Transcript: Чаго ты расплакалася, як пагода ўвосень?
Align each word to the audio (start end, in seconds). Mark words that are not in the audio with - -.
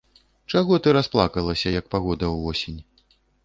Чаго 0.53 0.79
ты 0.87 0.93
расплакалася, 0.97 1.77
як 1.79 1.93
пагода 1.95 2.33
ўвосень? 2.35 2.85